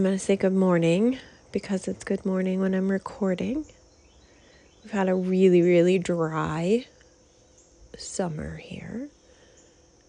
[0.00, 1.18] I'm going to say good morning
[1.52, 3.66] because it's good morning when I'm recording.
[4.82, 6.86] We've had a really, really dry
[7.98, 9.10] summer here.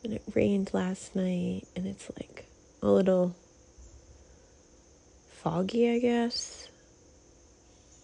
[0.02, 2.46] And it rained last night, and it's like
[2.82, 3.36] a little
[5.30, 6.70] foggy, I guess.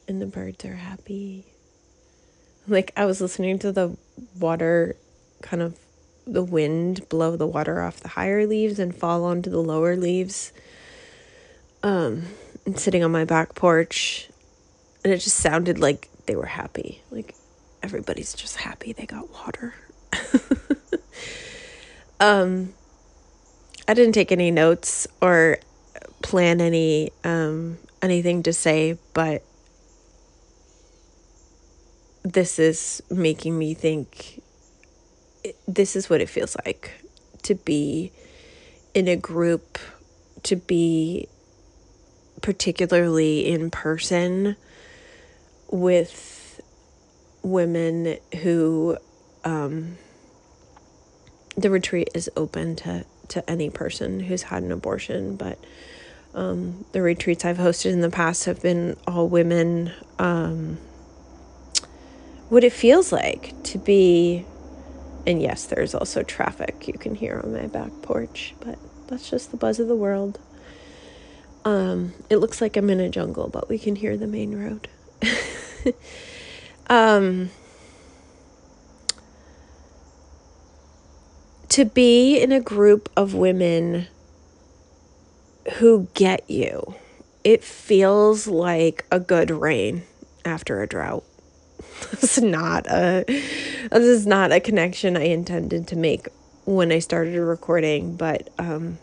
[0.10, 1.46] And the birds are happy.
[2.68, 3.96] Like, I was listening to the
[4.38, 4.98] water
[5.42, 5.78] kind of
[6.26, 10.52] the wind blow the water off the higher leaves and fall onto the lower leaves
[11.84, 12.24] um,
[12.66, 14.30] and sitting on my back porch,
[15.04, 17.02] and it just sounded like they were happy.
[17.12, 17.36] Like
[17.84, 19.76] everybody's just happy they got water.
[22.20, 22.74] um,
[23.88, 25.60] I didn't take any notes or
[26.22, 29.44] plan any um, anything to say, but
[32.24, 34.42] this is making me think
[35.68, 36.92] this is what it feels like
[37.44, 38.12] to be
[38.94, 39.78] in a group,
[40.44, 41.28] to be
[42.42, 44.56] particularly in person
[45.70, 46.62] with
[47.42, 48.98] women who
[49.44, 49.98] um,
[51.56, 55.60] the retreat is open to to any person who's had an abortion but
[56.34, 60.78] um, the retreats I've hosted in the past have been all women um,
[62.50, 64.46] what it feels like to be
[65.26, 66.88] and yes there's also traffic.
[66.88, 68.78] You can hear on my back porch but
[69.08, 70.40] that's just the buzz of the world
[71.68, 74.88] um, it looks like I'm in a jungle, but we can hear the main road.
[76.88, 77.50] um,
[81.68, 84.08] to be in a group of women
[85.80, 86.96] who get you,
[87.44, 90.04] it feels like a good rain
[90.46, 91.26] after a drought.
[92.12, 96.30] this is not a this is not a connection I intended to make
[96.64, 99.00] when I started recording, but um,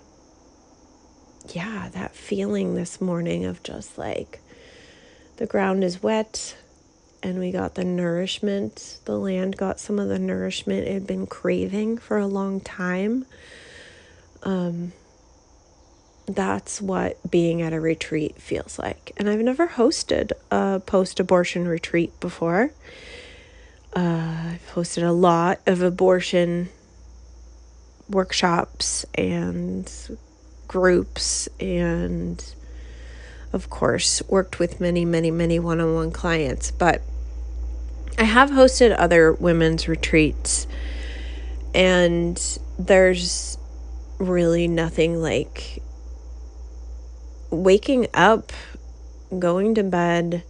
[1.53, 4.41] yeah, that feeling this morning of just like
[5.37, 6.57] the ground is wet
[7.23, 8.99] and we got the nourishment.
[9.05, 13.25] The land got some of the nourishment it had been craving for a long time.
[14.43, 14.93] Um,
[16.27, 19.13] that's what being at a retreat feels like.
[19.17, 22.73] And I've never hosted a post abortion retreat before.
[23.97, 26.69] Uh, I've hosted a lot of abortion
[28.09, 29.91] workshops and
[30.69, 32.55] groups and
[33.53, 36.71] of course worked with many many many one-on-one clients.
[36.71, 37.03] But
[38.19, 40.67] i have hosted other women's retreats
[41.75, 43.59] and there's
[44.19, 45.83] really nothing like
[47.51, 48.53] waking up
[49.39, 50.45] going to bed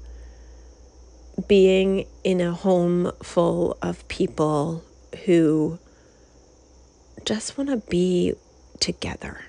[1.48, 4.84] being in a home full of people
[5.24, 5.78] who
[7.24, 8.34] just want to be
[8.80, 9.40] together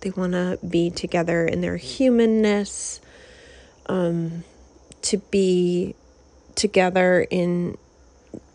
[0.00, 3.00] they want to be together in their humanness,
[3.86, 4.44] um,
[5.02, 5.94] to be
[6.54, 7.76] together in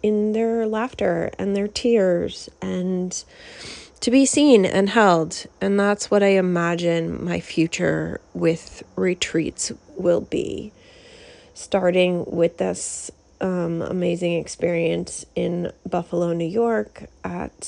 [0.01, 3.23] in their laughter and their tears and
[4.01, 5.45] to be seen and held.
[5.61, 10.73] And that's what I imagine my future with retreats will be.
[11.53, 17.61] Starting with this um, amazing experience in Buffalo, New York, at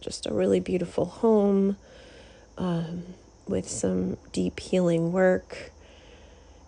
[0.00, 1.76] just a really beautiful home
[2.58, 3.04] um,
[3.46, 5.70] with some deep healing work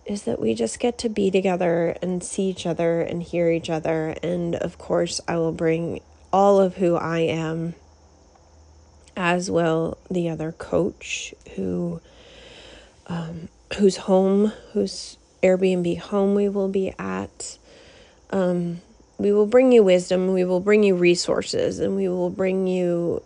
[0.07, 3.69] is that we just get to be together and see each other and hear each
[3.69, 4.17] other.
[4.23, 6.01] And of course, I will bring
[6.33, 7.75] all of who I am,
[9.17, 12.01] as well the other coach who
[13.07, 17.59] um, whose home, whose Airbnb home we will be at.
[18.31, 18.81] Um,
[19.19, 23.23] we will bring you wisdom, we will bring you resources, and we will bring you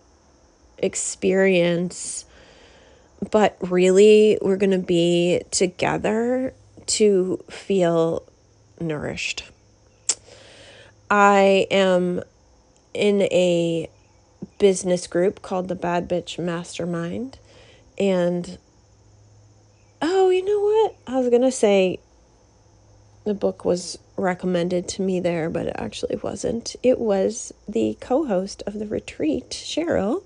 [0.79, 2.25] experience
[3.31, 6.55] but really, we're going to be together
[6.87, 8.23] to feel
[8.81, 9.45] nourished.
[11.11, 12.23] I am
[12.93, 13.89] in a
[14.59, 17.39] business group called the Bad Bitch Mastermind.
[17.99, 18.59] And
[20.03, 20.97] oh, you know what?
[21.07, 22.01] I was going to say
[23.25, 26.77] the book was recommended to me there, but it actually wasn't.
[26.83, 30.23] It was the co host of the retreat, Cheryl,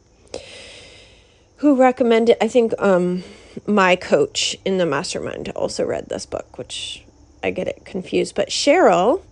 [1.59, 3.25] who recommended I think um
[3.67, 7.05] my coach in the mastermind also read this book, which
[7.43, 9.23] I get it confused, but Cheryl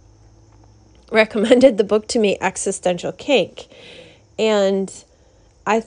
[1.10, 3.66] recommended the book to me Existential Kink.
[4.38, 4.92] And
[5.66, 5.84] I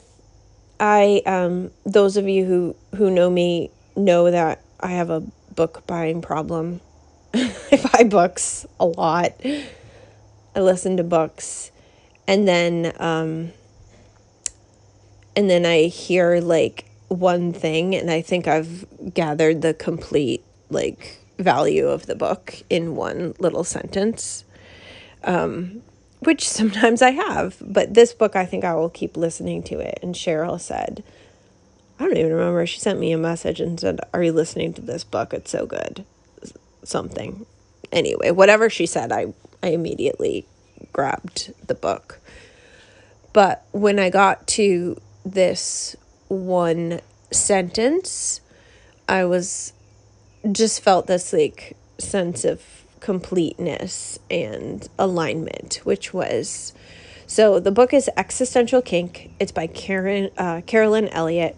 [0.79, 5.21] I um those of you who who know me know that I have a
[5.55, 6.81] book buying problem.
[7.33, 9.33] I buy books a lot.
[9.43, 11.71] I listen to books
[12.27, 13.51] and then um
[15.39, 21.17] and then I hear like one thing and I think I've gathered the complete like
[21.37, 24.43] value of the book in one little sentence.
[25.23, 25.81] Um
[26.19, 29.99] which sometimes I have, but this book I think I will keep listening to it.
[30.01, 31.05] And Cheryl said,
[31.97, 32.65] I don't even remember.
[32.65, 35.33] She sent me a message and said, Are you listening to this book?
[35.33, 36.03] It's so good.
[36.83, 37.45] Something.
[37.93, 39.33] Anyway, whatever she said, I,
[39.63, 40.45] I immediately
[40.91, 42.19] grabbed the book.
[43.31, 45.95] But when I got to this
[46.27, 47.01] one
[47.31, 48.41] sentence,
[49.07, 49.73] I was
[50.51, 52.61] just felt this like sense of
[52.99, 56.73] completeness and alignment, which was
[57.27, 59.31] so the book is Existential Kink.
[59.39, 61.55] It's by Karen uh, Carolyn Elliott.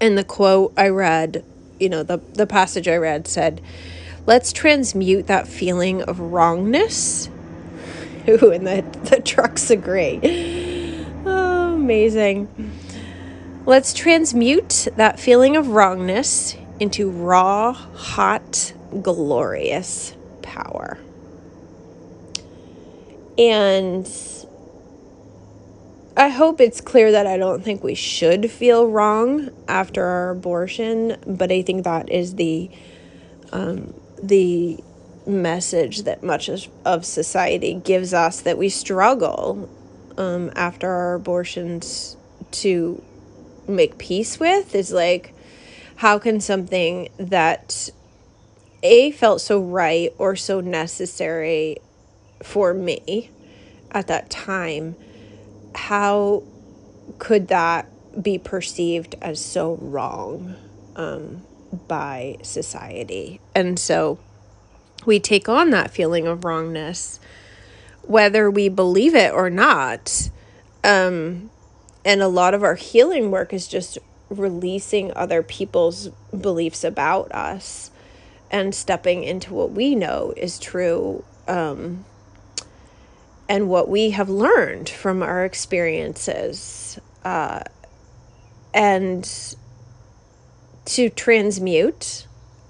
[0.00, 1.44] And the quote I read,
[1.80, 3.60] you know, the, the passage I read said,
[4.26, 7.28] Let's transmute that feeling of wrongness.
[8.28, 10.20] Ooh, and the, the trucks agree.
[11.86, 12.48] Amazing.
[13.64, 18.72] Let's transmute that feeling of wrongness into raw, hot,
[19.02, 20.98] glorious power.
[23.38, 24.04] And
[26.16, 31.16] I hope it's clear that I don't think we should feel wrong after our abortion,
[31.24, 32.68] but I think that is the
[33.52, 34.80] um, the
[35.24, 36.50] message that much
[36.84, 39.68] of society gives us that we struggle
[40.16, 42.16] um, after our abortions
[42.50, 43.02] to
[43.68, 45.34] make peace with is like
[45.96, 47.90] how can something that
[48.82, 51.78] a felt so right or so necessary
[52.42, 53.30] for me
[53.90, 54.94] at that time
[55.74, 56.42] how
[57.18, 57.86] could that
[58.20, 60.54] be perceived as so wrong
[60.96, 61.42] um,
[61.86, 63.40] by society?
[63.54, 64.18] And so
[65.04, 67.20] we take on that feeling of wrongness
[68.06, 70.30] whether we believe it or not
[70.84, 71.50] um,
[72.04, 73.98] and a lot of our healing work is just
[74.30, 76.08] releasing other people's
[76.38, 77.90] beliefs about us
[78.50, 82.04] and stepping into what we know is true um,
[83.48, 87.60] and what we have learned from our experiences uh,
[88.74, 89.56] and
[90.84, 92.26] to transmute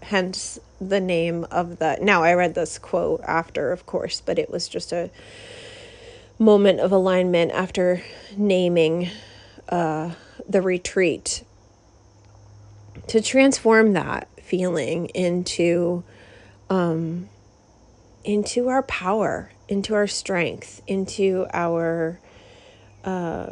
[0.07, 4.51] hence the name of the now i read this quote after of course but it
[4.51, 5.11] was just a
[6.39, 8.03] moment of alignment after
[8.37, 9.09] naming
[9.69, 10.11] uh,
[10.49, 11.43] the retreat
[13.07, 16.03] to transform that feeling into
[16.69, 17.29] um,
[18.25, 22.19] into our power, into our strength, into our
[23.05, 23.51] uh,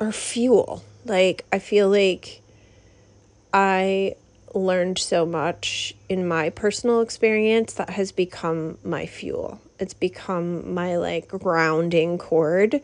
[0.00, 0.84] our fuel.
[1.04, 2.42] Like I feel like
[3.52, 4.16] I
[4.54, 9.60] learned so much in my personal experience that has become my fuel.
[9.78, 12.80] It's become my like grounding cord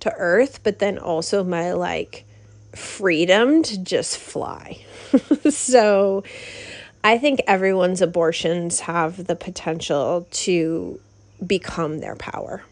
[0.00, 2.24] to earth, but then also my like
[2.74, 4.78] freedom to just fly.
[5.50, 6.22] so
[7.02, 11.00] I think everyone's abortions have the potential to
[11.44, 12.64] become their power.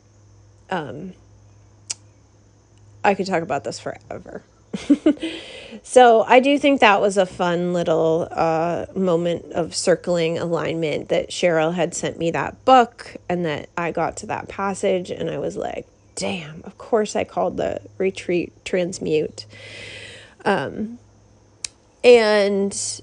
[0.70, 1.14] Um,
[3.02, 4.42] I could talk about this forever.
[5.82, 11.30] so I do think that was a fun little uh, moment of circling alignment that
[11.30, 15.38] Cheryl had sent me that book and that I got to that passage and I
[15.38, 19.46] was like, damn, of course I called the retreat transmute.
[20.44, 20.98] Um,
[22.02, 23.00] and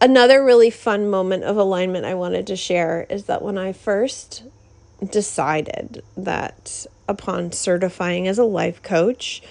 [0.00, 4.42] another really fun moment of alignment I wanted to share is that when I first
[5.10, 9.42] decided that upon certifying as a life coach,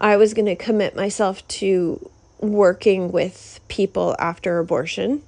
[0.00, 5.22] I was going to commit myself to working with people after abortion.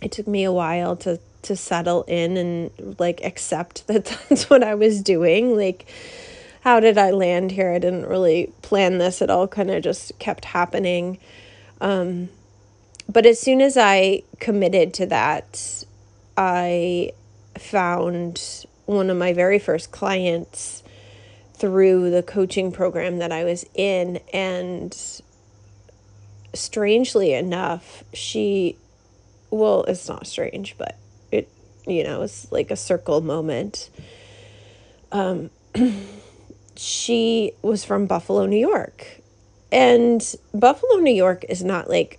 [0.00, 4.62] It took me a while to to settle in and like accept that that's what
[4.62, 5.56] I was doing.
[5.56, 5.86] Like
[6.60, 7.72] how did I land here?
[7.72, 9.22] I didn't really plan this.
[9.22, 11.18] It all kind of just kept happening.
[11.80, 12.28] Um,
[13.08, 15.84] but as soon as I committed to that,
[16.36, 17.12] I
[17.56, 20.82] found one of my very first clients
[21.58, 24.20] through the coaching program that I was in.
[24.32, 24.96] And
[26.54, 28.76] strangely enough, she,
[29.50, 30.96] well, it's not strange, but
[31.32, 31.48] it,
[31.86, 33.90] you know, it's like a circle moment.
[35.12, 35.50] Um,
[36.76, 39.20] she was from Buffalo, New York.
[39.70, 40.22] And
[40.54, 42.18] Buffalo, New York is not like,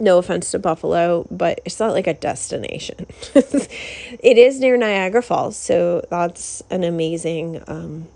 [0.00, 3.06] no offense to Buffalo, but it's not like a destination.
[3.34, 8.08] it is near Niagara Falls, so that's an amazing um,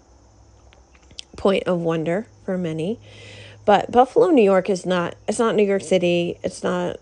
[1.37, 2.99] point of wonder for many.
[3.65, 6.39] But Buffalo, New York is not, it's not New York City.
[6.43, 6.99] It's not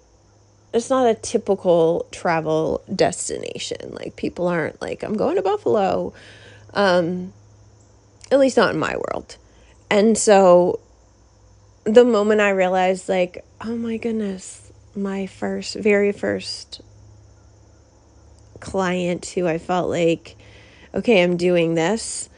[0.73, 3.93] it's not a typical travel destination.
[3.93, 6.15] Like people aren't like, I'm going to Buffalo.
[6.73, 7.33] Um,
[8.31, 9.37] at least not in my world.
[9.91, 10.81] And so
[11.85, 16.81] the moment I realized, like, oh my goodness, my first, very first
[18.61, 20.37] client who I felt like,
[20.95, 22.31] okay, I'm doing this.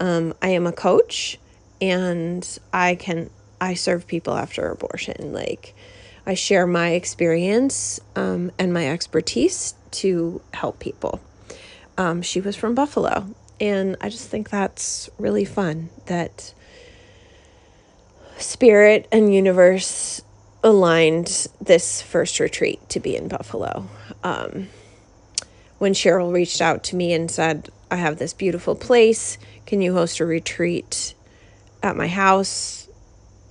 [0.00, 1.38] Um, I am a coach
[1.80, 3.30] and I can,
[3.60, 5.32] I serve people after abortion.
[5.32, 5.74] Like,
[6.26, 11.20] I share my experience um, and my expertise to help people.
[11.96, 16.54] Um, she was from Buffalo, and I just think that's really fun that
[18.38, 20.22] spirit and universe
[20.62, 23.88] aligned this first retreat to be in Buffalo.
[24.22, 24.68] Um,
[25.78, 29.92] when Cheryl reached out to me and said, I have this beautiful place, can you
[29.94, 31.14] host a retreat
[31.82, 32.88] at my house?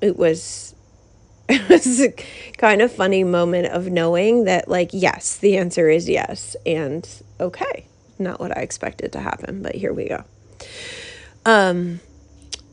[0.01, 0.75] It was
[1.49, 2.13] it was a
[2.57, 6.55] kind of funny moment of knowing that, like, yes, the answer is yes.
[6.65, 7.07] And
[7.39, 7.87] okay,
[8.19, 10.23] not what I expected to happen, but here we go.
[11.45, 12.01] Um,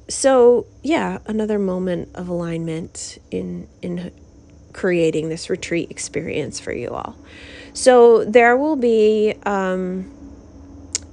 [0.08, 4.12] so yeah, another moment of alignment in in
[4.72, 7.16] creating this retreat experience for you all.
[7.72, 10.10] So there will be um,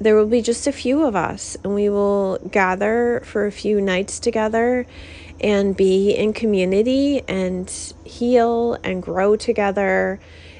[0.03, 3.79] there will be just a few of us, and we will gather for a few
[3.79, 4.85] nights together
[5.41, 7.69] and be in community and
[8.05, 10.19] heal and grow together.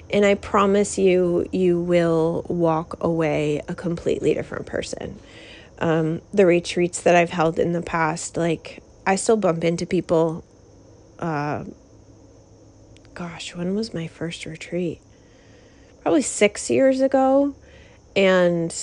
[0.09, 5.19] And I promise you, you will walk away a completely different person.
[5.79, 10.43] Um, the retreats that I've held in the past, like, I still bump into people.
[11.19, 11.65] Uh,
[13.13, 15.01] gosh, when was my first retreat?
[16.01, 17.55] Probably six years ago.
[18.15, 18.73] And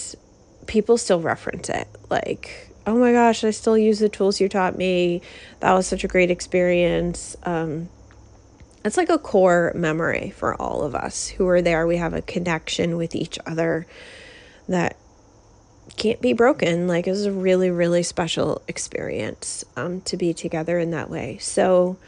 [0.66, 1.88] people still reference it.
[2.08, 5.22] Like, oh my gosh, I still use the tools you taught me.
[5.60, 7.36] That was such a great experience.
[7.44, 7.88] Um,
[8.84, 11.86] it's like a core memory for all of us who are there.
[11.86, 13.86] We have a connection with each other
[14.68, 14.96] that
[15.96, 16.88] can't be broken.
[16.88, 21.38] Like, it was a really, really special experience um, to be together in that way.
[21.38, 21.98] So,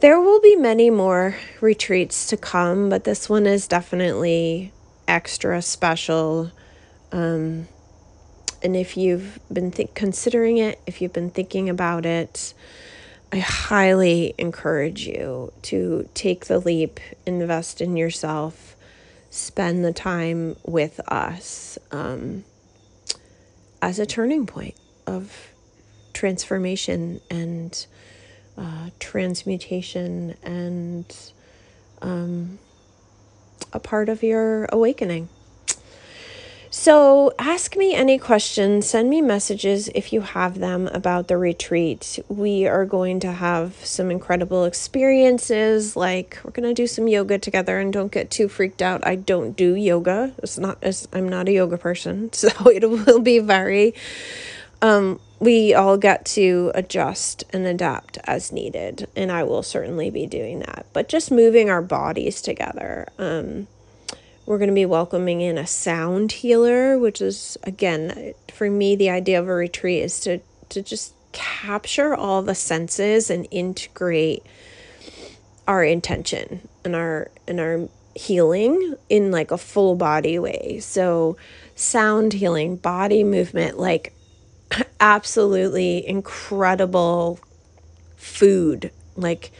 [0.00, 4.72] there will be many more retreats to come, but this one is definitely
[5.06, 6.50] extra special.
[7.14, 7.68] Um,
[8.60, 12.52] and if you've been th- considering it, if you've been thinking about it,
[13.32, 18.74] I highly encourage you to take the leap, invest in yourself,
[19.30, 22.42] spend the time with us um,
[23.80, 24.74] as a turning point
[25.06, 25.52] of
[26.14, 27.86] transformation and
[28.58, 31.16] uh, transmutation and
[32.02, 32.58] um,
[33.72, 35.28] a part of your awakening.
[36.76, 42.18] So, ask me any questions, send me messages if you have them about the retreat.
[42.26, 47.38] We are going to have some incredible experiences, like we're going to do some yoga
[47.38, 49.06] together and don't get too freaked out.
[49.06, 50.32] I don't do yoga.
[50.38, 53.94] It's not as I'm not a yoga person, so it will be very
[54.82, 60.26] um we all get to adjust and adapt as needed, and I will certainly be
[60.26, 60.86] doing that.
[60.92, 63.06] But just moving our bodies together.
[63.16, 63.68] Um
[64.46, 69.10] we're going to be welcoming in a sound healer, which is, again, for me, the
[69.10, 74.42] idea of a retreat is to, to just capture all the senses and integrate
[75.66, 80.78] our intention and our and our healing in like a full body way.
[80.80, 81.36] So
[81.74, 84.14] sound healing, body movement, like
[85.00, 87.40] absolutely incredible
[88.16, 88.90] food.
[89.16, 89.50] Like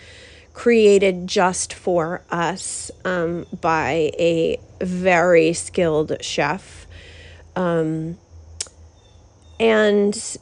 [0.54, 6.87] created just for us um, by a very skilled chef.
[7.56, 8.16] Um,
[9.61, 10.38] and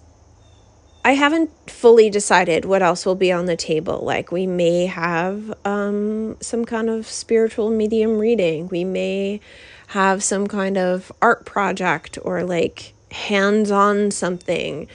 [1.04, 4.00] I haven't fully decided what else will be on the table.
[4.00, 9.40] Like, we may have um, some kind of spiritual medium reading, we may
[9.88, 14.88] have some kind of art project or like hands on something.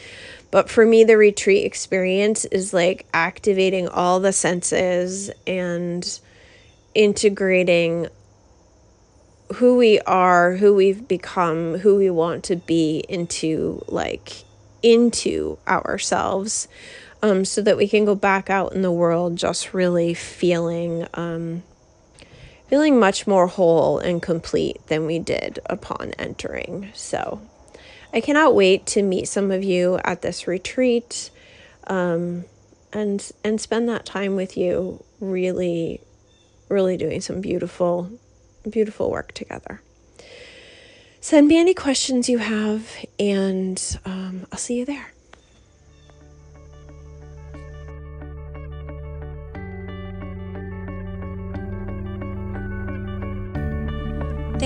[0.49, 6.19] But for me, the retreat experience is like activating all the senses and
[6.95, 8.07] integrating
[9.55, 14.43] who we are, who we've become, who we want to be into like
[14.83, 16.67] into ourselves
[17.21, 21.63] um, so that we can go back out in the world just really feeling um,
[22.67, 26.89] feeling much more whole and complete than we did upon entering.
[26.93, 27.41] So
[28.13, 31.29] I cannot wait to meet some of you at this retreat
[31.87, 32.45] um,
[32.93, 36.01] and and spend that time with you really
[36.69, 38.11] really doing some beautiful
[38.69, 39.81] beautiful work together.
[41.19, 45.13] Send me any questions you have, and um, I'll see you there.